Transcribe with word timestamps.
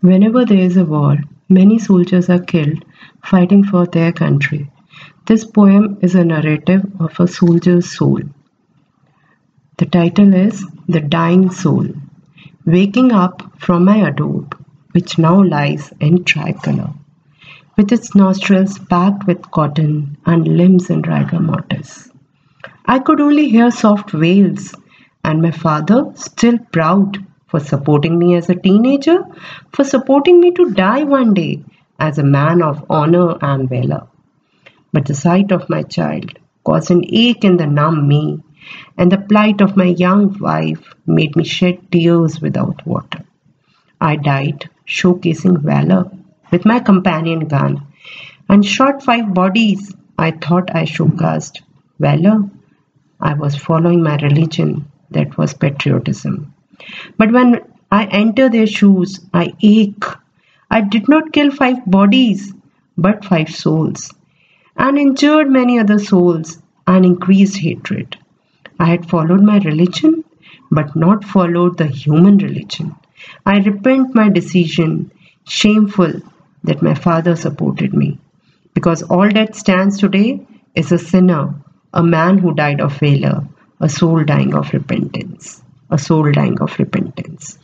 Whenever 0.00 0.46
there 0.46 0.58
is 0.58 0.76
a 0.78 0.84
war, 0.84 1.18
many 1.48 1.78
soldiers 1.78 2.30
are 2.30 2.38
killed 2.38 2.84
fighting 3.22 3.64
for 3.64 3.86
their 3.86 4.12
country. 4.12 4.70
This 5.26 5.44
poem 5.44 5.98
is 6.00 6.14
a 6.14 6.24
narrative 6.24 6.90
of 6.98 7.20
a 7.20 7.28
soldier's 7.28 7.90
soul. 7.90 8.20
The 9.76 9.86
title 9.86 10.32
is 10.32 10.66
The 10.88 11.00
Dying 11.00 11.50
Soul. 11.50 11.88
Waking 12.64 13.12
up 13.12 13.42
from 13.58 13.84
my 13.84 14.08
Adobe, 14.08 14.56
which 14.92 15.18
now 15.18 15.42
lies 15.42 15.92
in 16.00 16.24
tricolor, 16.24 16.90
with 17.76 17.92
its 17.92 18.14
nostrils 18.14 18.78
packed 18.78 19.26
with 19.26 19.50
cotton 19.50 20.16
and 20.26 20.56
limbs 20.56 20.90
in 20.90 21.02
rigor 21.02 21.40
mortis. 21.40 22.10
I 22.86 22.98
could 22.98 23.20
only 23.20 23.48
hear 23.48 23.70
soft 23.70 24.12
wails, 24.12 24.74
and 25.24 25.42
my 25.42 25.50
father, 25.50 26.10
still 26.14 26.58
proud, 26.72 27.24
for 27.50 27.60
supporting 27.60 28.18
me 28.18 28.36
as 28.36 28.48
a 28.48 28.54
teenager, 28.54 29.24
for 29.72 29.84
supporting 29.84 30.40
me 30.40 30.52
to 30.52 30.70
die 30.70 31.02
one 31.02 31.34
day 31.34 31.62
as 31.98 32.18
a 32.18 32.22
man 32.22 32.62
of 32.62 32.84
honor 32.88 33.36
and 33.42 33.68
valor. 33.68 34.06
But 34.92 35.06
the 35.06 35.14
sight 35.14 35.50
of 35.50 35.68
my 35.68 35.82
child 35.82 36.38
caused 36.64 36.90
an 36.90 37.04
ache 37.08 37.44
in 37.44 37.56
the 37.56 37.66
numb 37.66 38.06
me, 38.06 38.40
and 38.96 39.10
the 39.10 39.18
plight 39.18 39.60
of 39.60 39.76
my 39.76 39.86
young 39.86 40.38
wife 40.38 40.94
made 41.06 41.34
me 41.34 41.44
shed 41.44 41.90
tears 41.90 42.40
without 42.40 42.86
water. 42.86 43.24
I 44.00 44.16
died 44.16 44.70
showcasing 44.86 45.58
valor 45.60 46.10
with 46.50 46.64
my 46.64 46.78
companion 46.80 47.48
gun 47.48 47.86
and 48.48 48.64
shot 48.64 49.02
five 49.02 49.34
bodies. 49.34 49.94
I 50.18 50.30
thought 50.30 50.74
I 50.74 50.84
showcased 50.84 51.60
valor. 51.98 52.48
I 53.20 53.34
was 53.34 53.56
following 53.56 54.02
my 54.02 54.16
religion, 54.16 54.86
that 55.10 55.36
was 55.36 55.54
patriotism. 55.54 56.54
But 57.16 57.32
when 57.32 57.60
I 57.90 58.04
enter 58.04 58.48
their 58.48 58.66
shoes, 58.66 59.20
I 59.34 59.52
ache. 59.60 60.04
I 60.70 60.80
did 60.80 61.08
not 61.08 61.32
kill 61.32 61.50
five 61.50 61.84
bodies, 61.86 62.54
but 62.96 63.24
five 63.24 63.50
souls, 63.50 64.12
and 64.76 64.96
injured 64.96 65.50
many 65.50 65.78
other 65.80 65.98
souls, 65.98 66.62
and 66.86 67.04
increased 67.04 67.56
hatred. 67.56 68.16
I 68.78 68.86
had 68.86 69.08
followed 69.10 69.42
my 69.42 69.58
religion, 69.58 70.24
but 70.70 70.94
not 70.94 71.24
followed 71.24 71.78
the 71.78 71.88
human 71.88 72.38
religion. 72.38 72.94
I 73.44 73.58
repent 73.58 74.14
my 74.14 74.28
decision, 74.28 75.10
shameful 75.48 76.20
that 76.62 76.82
my 76.82 76.94
father 76.94 77.34
supported 77.34 77.92
me, 77.92 78.18
because 78.72 79.02
all 79.02 79.28
that 79.32 79.56
stands 79.56 79.98
today 79.98 80.46
is 80.76 80.92
a 80.92 80.98
sinner, 80.98 81.54
a 81.92 82.02
man 82.02 82.38
who 82.38 82.54
died 82.54 82.80
of 82.80 82.96
failure, 82.96 83.44
a 83.80 83.88
soul 83.88 84.22
dying 84.22 84.54
of 84.54 84.72
repentance 84.72 85.62
a 85.90 85.98
soul 85.98 86.30
dying 86.32 86.60
of 86.60 86.78
repentance. 86.78 87.58